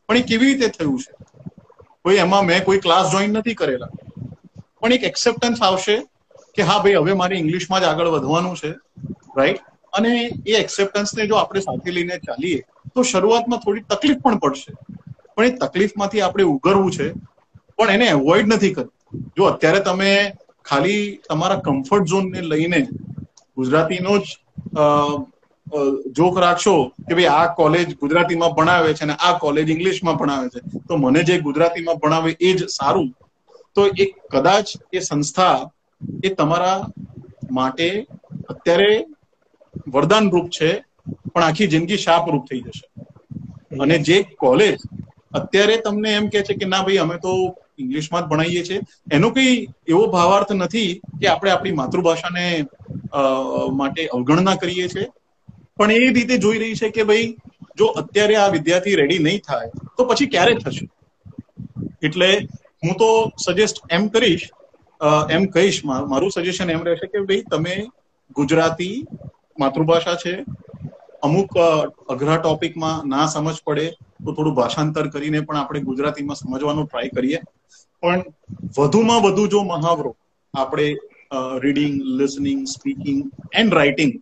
[0.08, 1.14] પણ એ કેવી રીતે થયું છે?
[2.02, 3.88] કોઈ એમાં મેં કોઈ ક્લાસ જોઈન નથી કરેલા.
[4.86, 5.96] પણ એક એક્સેપ્ટન્સ આવશે
[6.58, 8.72] કે હા ભાઈ હવે મારે ઇંગ્લિશમાં જ આગળ વધવાનું છે
[9.38, 9.62] રાઈટ
[9.94, 10.12] અને
[10.46, 12.60] એ એક્સેપ્ટન્સને જો આપણે સાથે લઈને ચાલીએ
[12.96, 14.72] તો શરૂઆતમાં થોડી તકલીફ પણ પડશે.
[15.36, 17.08] પણ એ તકલીફમાંથી આપણે ઉગરવું છે
[17.78, 18.92] પણ એને એવોઇડ નથી કરવું.
[19.38, 20.12] જો અત્યારે તમે
[20.66, 22.80] ખાલી તમારા કમ્ફર્ટ ઝોનને લઈને
[23.58, 24.26] ગુજરાતીનો જ
[24.76, 24.84] અ,
[26.38, 26.76] રાખશો
[27.08, 31.24] કે ભાઈ આ કોલેજ ગુજરાતીમાં ભણાવે છે અને આ કોલેજ ઇંગ્લિશમાં ભણાવે છે તો મને
[31.24, 33.10] જે ગુજરાતીમાં ભણાવે એ જ સારું.
[33.76, 35.58] તો એ કદાચ એ સંસ્થા
[36.24, 36.80] એ તમારા
[37.58, 37.88] માટે
[38.52, 38.92] અત્યારે
[39.96, 40.72] વરદાન રૂપ છે,
[41.34, 42.86] પણ આખી જિંદગી શાપ રૂપ થઈ જશે.
[43.84, 44.80] અને જે કોલેજ
[45.40, 47.32] અત્યારે તમને એમ કે છે કે ના ભાઈ, અમે તો
[47.84, 48.80] ઇંગ્લિશમાં જ ભણાવીએ છીએ.
[49.12, 49.54] એનો કઈ
[49.92, 52.46] એવો ભાવાર્થ નથી કે આપણે આપણી માતૃભાષાને
[53.80, 55.08] માટે અવગણના કરીએ છીએ.
[55.78, 57.32] પણ એ રીતે જોઈ રહી છે કે ભાઈ,
[57.80, 60.86] જો અત્યારે આ વિદ્યાર્થી રેડી નહીં થાય, તો પછી ક્યારે થશે?
[62.08, 62.30] એટલે
[62.86, 63.10] હું તો
[63.46, 64.46] સજેસ્ટ એમ કરીશ
[65.36, 67.76] એમ કહીશ મારું સજેશન એમ રહેશે કે ભાઈ તમે
[68.38, 68.96] ગુજરાતી
[69.58, 70.34] માતૃભાષા છે,
[71.26, 71.52] અમુક
[72.14, 73.86] અઘરા ટોપિકમાં ના સમજ પડે,
[74.26, 77.40] તો થોડું ભાષાંતર કરીને પણ આપણે ગુજરાતીમાં સમજવાનો ટ્રાય કરીએ.
[78.04, 78.22] પણ
[78.78, 80.12] વધુમાં વધુ જો મહાવરો
[80.54, 80.88] આપણે
[81.64, 83.22] reading listening speaking
[83.62, 84.14] and writing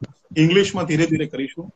[0.44, 1.68] ઇંગ્લિશમાં ધીરે ધીરે કરીશું,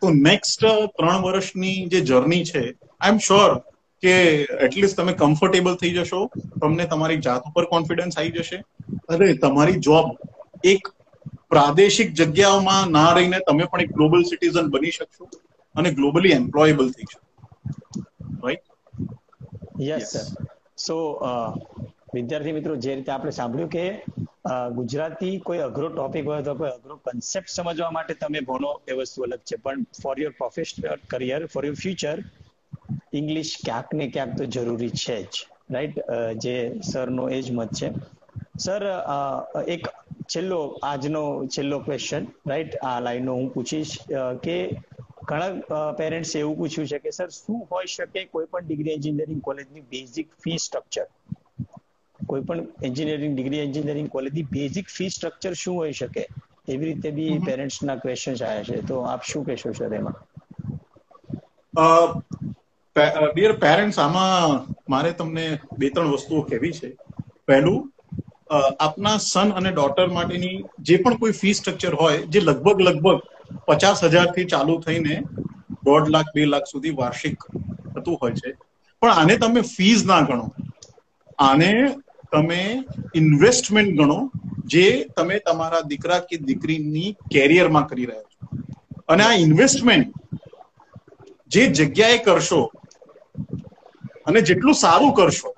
[0.00, 0.62] તો નેક્સ્ટ
[0.96, 3.50] ત્રણ વર્ષની જે જર્ની છે આઈ એમ શ્યોર
[4.02, 4.14] કે
[4.66, 6.20] એટલીસ્ટ તમે કમ્ફર્ટેબલ થઈ જશો,
[6.56, 8.58] તમને તમારી જાત ઉપર કોન્ફિડન્સ આવી જશે.
[9.08, 10.06] અને તમારી જોબ
[10.64, 10.82] એક
[11.50, 15.24] પ્રાદેશિક જગ્યાઓમાં ના રહીને તમે પણ એક ગ્લોબલ સિટીઝન બની શકશો
[15.74, 17.20] અને ગ્લોબલી એમ્પ્લોયેબલ થઈ શકશો.
[18.42, 18.66] રાઈટ
[19.82, 20.26] યસ સર
[20.78, 20.96] સો
[22.14, 23.84] વિદ્યાર્થી મિત્રો, જે રીતે આપણે સાંભળ્યું કે
[24.78, 29.26] ગુજરાતી કોઈ અઘરો ટોપિક હોય તો કોઈ અઘરો કન્સેપ્ટ સમજવા માટે તમે ભણો એ વસ્તુ
[29.26, 29.56] અલગ છે.
[29.58, 32.18] પણ for your professional career for your future
[33.12, 35.34] English ક્યાંક ને ક્યાંક તો જરૂરી છે જ
[35.68, 35.96] રાઈટ
[36.40, 37.88] જે સરનો એ જ મત છે.
[38.58, 38.82] સર
[39.68, 39.82] એક
[40.26, 43.94] છેલ્લો આજનો છેલ્લો ક્વેશ્ચન રાઈટ આ લાઈનનો હું પૂછીશ
[44.42, 44.56] કે
[45.24, 45.50] ઘણા
[45.94, 50.28] પેરેન્ટ્સ એવું પૂછ્યું છે કે સર શું હોઈ શકે કોઈ પણ ડિગ્રી એન્જિનિયરિંગ કોલેજની બેઝિક
[50.38, 51.06] ફી સ્ટ્રક્ચર
[52.20, 56.24] કોઈ પણ એન્જિનિયરિંગ ડિગ્રી એન્જિનિયરિંગ કોલેજની બેઝિક ફી સ્ટ્રક્ચર શું હોઈ શકે?
[56.68, 58.84] એવી રીતે બી પેરેન્ટ્સના ક્વેશ્ચન્સ આવ્યા છે.
[58.84, 60.18] તો આપ શું કહેશો સર એમાં?
[62.96, 65.44] ડિયર પેરેન્ટ્સ આમાં મારે તમને
[65.78, 66.88] બે ત્રણ વસ્તુઓ કહેવી છે.
[67.46, 67.92] પહેલું
[68.86, 73.18] આપના સન અને ડોટર માટેની જે પણ કોઈ ફી સ્ટ્રક્ચર હોય, જે લગભગ લગભગ
[73.68, 75.14] પચાસ હજારથી ચાલુ થઈને
[75.84, 77.38] દોઢ લાખ, બે લાખ સુધી વાર્ષિક
[77.94, 78.50] થતું હોય છે.
[79.02, 80.46] પણ આને તમે ફીઝ ના ગણો.
[81.38, 81.70] આને
[82.32, 82.60] તમે
[83.14, 84.18] ઇન્વેસ્ટમેન્ટ ગણો,
[84.66, 88.38] જે તમે તમારા દીકરા કે દીકરીની કેરિયરમાં કરી રહ્યા છો.
[89.08, 90.08] અને આ ઇન્વેસ્ટમેન્ટ
[91.50, 92.62] જે જગ્યાએ કરશો
[94.26, 95.50] અને જેટલું સારું કરશો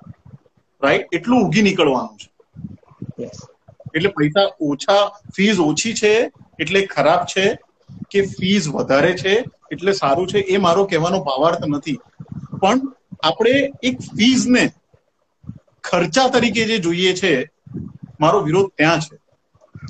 [0.81, 2.27] રાઈટ એટલું ઉગી નીકળવાનું છે.
[3.89, 6.13] એટલે પૈસા ઓછા ફીઝ ઓછી છે
[6.59, 7.45] એટલે ખરાબ છે
[8.09, 9.33] કે ફીઝ વધારે છે
[9.71, 11.99] એટલે સારું છે એ મારો કહેવાનો ભાવાર્થ નથી.
[12.57, 12.79] પણ
[13.23, 14.63] આપણે એક ફીઝને
[15.83, 17.31] ખર્ચા તરીકે જે જોઈએ છે
[18.19, 19.15] મારો વિરોધ ત્યાં છે.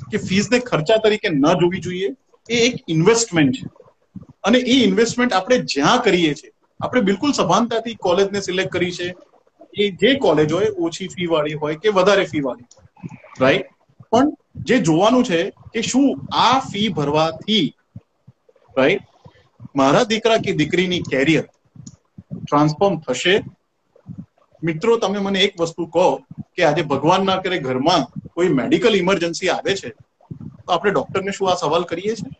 [0.08, 2.08] કે ફીઝને ખર્ચા તરીકે ન જોવી જોઈએ
[2.48, 3.66] એ એક ઇન્વેસ્ટમેન્ટ છે.
[4.42, 9.06] અને એ ઇન્વેસ્ટમેન્ટ આપણે જ્યાં કરીએ છીએ આપણે બિલકુલ સભાનતાથી કોલેજને સિલેક્ટ કરી છે
[9.74, 12.68] એ જે કોલેજ હોય, ઓછી ફી વાળી હોય કે વધારે ફી વાળી
[13.40, 13.66] રાઈટ
[14.12, 14.30] પણ
[14.68, 15.40] જે જોવાનું છે
[15.72, 16.08] કે શું
[16.44, 17.66] આ ફી ભરવાથી
[18.76, 19.04] રાઈટ
[19.74, 21.46] મારા દીકરા કે દીકરીની કેરિયર
[22.44, 23.34] ટ્રાન્સફોર્મ થશે?
[24.62, 26.06] મિત્રો, તમે મને એક વસ્તુ કહો
[26.54, 29.90] કે આજે ભગવાન ના કરે ઘરમાં કોઈ મેડિકલ ઇમરજન્સી આવે છે,
[30.64, 32.32] તો આપણે ડોક્ટરને શું આ સવાલ કરીએ છીએ?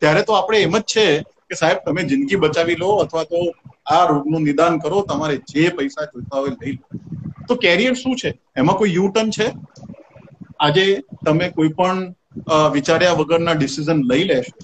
[0.00, 1.06] ત્યારે તો આપણે એમ જ છે
[1.52, 3.40] કે સાહેબ, તમે જિંદગી બચાવી લો અથવા તો
[3.96, 6.84] આ રોગનું નિદાન કરો, તમારે જે પૈસા જોઈતા હોય લઈ લો.
[7.48, 8.30] તો કેરિયર શું છે?
[8.62, 9.48] એમાં કોઈ યુ ટર્ન છે?
[10.66, 10.84] આજે
[11.26, 11.98] તમે કોઈ પણ
[12.76, 14.54] વિચાર્યા વગરના ડિસિઝન લઈ લેશો,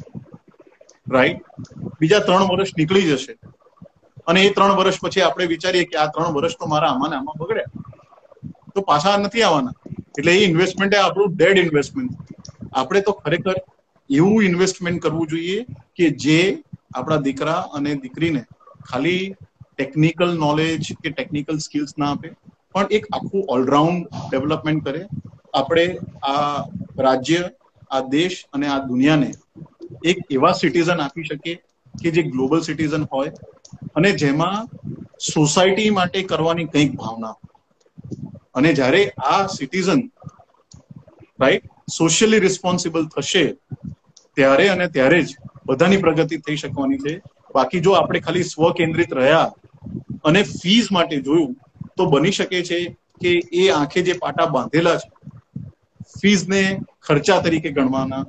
[1.07, 1.41] રાઈટ?
[2.01, 3.35] બીજા ત્રણ વર્ષ નીકળી જશે.
[4.29, 7.41] અને એ ત્રણ વર્ષ પછી આપણે વિચારીએ કે આ ત્રણ વર્ષ તો મારા આમાં આમાં
[7.41, 7.71] બગડ્યા.
[8.75, 9.77] તો પાછા નથી આવવાના.
[10.19, 12.13] એટલે એ ઇન્વેસ્ટમેન્ટ એ આપણું ડેડ ઇન્વેસ્ટમેન્ટ
[12.73, 13.57] આપણે તો ખરેખર
[14.11, 15.59] એવું ઇન્વેસ્ટમેન્ટ કરવું જોઈએ
[15.99, 16.41] કે જે
[16.91, 18.43] આપણા દીકરા અને દીકરીને
[18.91, 19.25] ખાલી
[19.73, 22.29] ટેકનિકલ નોલેજ કે ટેકનિકલ સ્કિલ્સ ના આપે,
[22.73, 25.03] પણ એક આખું ઓલરાઉન્ડ ડેવલપમેન્ટ કરે.
[25.53, 25.87] આપણે
[26.25, 26.65] આ
[26.99, 27.43] રાજ્ય,
[27.91, 29.31] આ દેશ અને આ દુનિયાને
[30.05, 31.57] એક એવા સિટીઝન આપી શકીએ
[31.95, 33.33] કે જે ગ્લોબલ સિટીઝન હોય
[33.97, 34.69] અને જેમાં
[35.29, 37.35] સોસાયટી માટે કરવાની કંઈક ભાવના
[38.59, 40.03] અને જ્યારે આ સિટીઝન
[41.43, 43.45] રાઈટ સોશિયલી રિસ્પોન્સિબલ થશે,
[44.37, 45.31] ત્યારે અને ત્યારે જ
[45.69, 47.15] બધાની પ્રગતિ થઈ શકવાની છે.
[47.55, 49.49] બાકી જો આપણે ખાલી સ્વ કેન્દ્રિત રહ્યા
[50.25, 51.53] અને ફીઝ માટે જોયું,
[51.97, 52.79] તો બની શકે છે
[53.21, 55.09] કે એ આંખે જે પાટા બાંધેલા છે
[56.15, 56.63] ફીઝને
[57.01, 58.25] ખર્ચા તરીકે ગણવાના.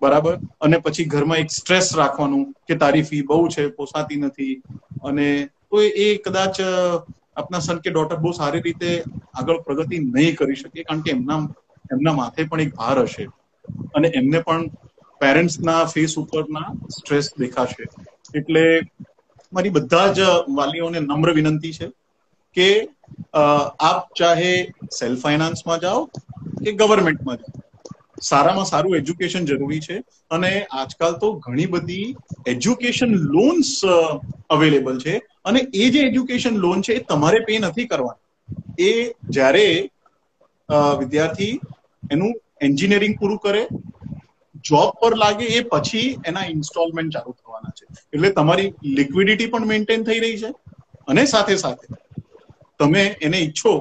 [0.00, 0.34] બરાબર?
[0.60, 4.54] અને પછી ઘરમાં એક સ્ટ્રેસ રાખવાનું કે તારી ફી બહુ છે, પોસાતી નથી.
[5.04, 5.28] અને
[5.70, 6.60] તો એ કદાચ
[7.36, 8.90] આપના સન કે ડોટર બહુ સારી રીતે
[9.34, 11.40] આગળ પ્રગતિ નહીં કરી શકે, કારણ કે એમના
[11.92, 13.24] એમના માથે પણ એક ભાર હશે.
[13.94, 14.62] અને એમને પણ
[15.20, 17.84] પેરેન્ટ્સના ફેસ ઉપરના સ્ટ્રેસ દેખાશે.
[18.34, 18.64] એટલે
[19.52, 20.20] મારી બધા જ
[20.58, 21.88] વાલીઓને નમ્ર વિનંતી છે
[22.56, 22.68] કે
[23.82, 24.52] આપ ચાહે
[24.98, 26.02] સેલ્ફ ફાઇનાન્સમાં જાઓ
[26.58, 27.52] કે ગવર્મેન્ટમાં જાઓ.
[28.22, 29.96] સારામાં સારું એજ્યુકેશન જરૂરી છે
[30.30, 32.08] અને આજકાલ તો ઘણી બધી
[32.46, 33.70] એજ્યુકેશન લોન્સ
[34.50, 38.24] અવેલેબલ છે અને એ જે એજ્યુકેશન લોન છે એ તમારે પે નથી કરવાની.
[38.80, 38.90] એ
[39.30, 39.66] જ્યારે
[41.00, 41.54] વિદ્યાર્થી
[42.10, 43.62] એનું એન્જિનિયરિંગ પૂરું કરે
[44.68, 47.84] જોબ પર લાગે એ પછી એના ઇન્સ્ટોલમેન્ટ ચાલુ થવાના છે.
[48.14, 50.50] એટલે તમારી લિક્વિડિટી પણ મેન્ટેન થઈ રહી છે
[51.08, 51.86] અને સાથે સાથે
[52.80, 53.74] તમે એને ઈચ્છો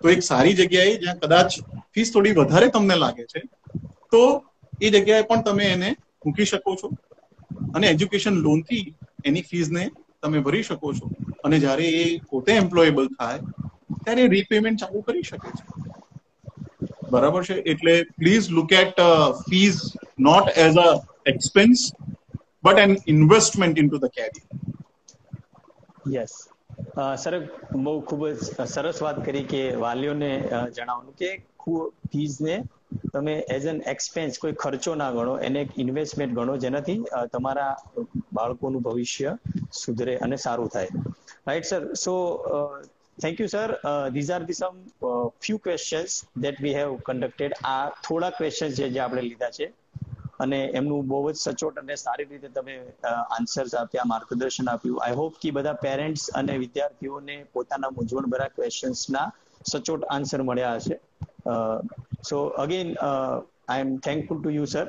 [0.00, 1.58] તો એક સારી જગ્યાએ જ્યાં કદાચ
[1.92, 3.40] ફીસ થોડી વધારે તમને લાગે છે,
[4.12, 4.22] તો
[4.82, 5.90] એ જગ્યાએ પણ તમે એને
[6.26, 6.90] મૂકી શકો છો
[7.74, 8.84] અને એજ્યુકેશન લોનથી
[9.24, 9.84] એની ફીઝને
[10.22, 11.06] તમે ભરી શકો છો.
[11.44, 13.38] અને જ્યારે એ પોતે એમ્પ્લોયેબલ થાય,
[14.04, 15.64] ત્યારે રીપેમેન્ટ ચાલુ કરી શકે છે.
[17.10, 17.56] બરાબર છે?
[17.72, 19.00] એટલે please look at
[19.48, 19.80] fees
[20.18, 20.88] not as a
[21.26, 21.80] expense
[22.62, 24.44] but an investment into the career
[26.12, 26.34] yes
[27.16, 27.34] sir
[27.78, 30.30] બહુ ખૂબ જ સરસ વાત કરી કે વાલીઓને
[30.70, 31.30] જણાવવાનું કે
[32.08, 32.56] ફીઝને
[33.12, 36.98] તમે એઝ એન એક્સપેન્સ કોઈ ખર્ચો ના ગણો, એને એક ઇન્વેસ્ટમેન્ટ ગણો જેનાથી
[37.32, 37.72] તમારા
[38.32, 39.32] બાળકોનું ભવિષ્ય
[39.74, 40.90] સુધરે અને સારું થાય.
[41.46, 42.14] Right sir so
[43.18, 43.70] thank you sir
[44.12, 44.76] these are the some
[45.40, 49.66] few questions that we have conducted આ થોડા ક્વેશ્ચન છે જે આપણે લીધા છે
[50.38, 52.74] અને એમનું બહુ જ સચોટ અને સારી રીતે તમે
[53.30, 55.00] આન્સર્સ આપ્યા માર્ગદર્શન આપ્યું.
[55.00, 59.26] આઈ હોપ કે બધા પેરેન્ટ્સ અને વિદ્યાર્થીઓને પોતાના મૂંઝવણભરા ક્વેશ્ચન્સના
[59.66, 60.96] સચોટ આન્સર મળ્યા હશે.
[62.22, 64.86] So again I am thankful to you sir